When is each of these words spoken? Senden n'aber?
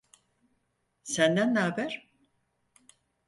Senden 1.03 1.53
n'aber? 1.53 2.07